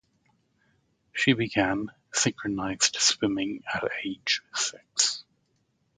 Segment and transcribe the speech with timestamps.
[1.13, 5.23] She began synchronized swimming at age six.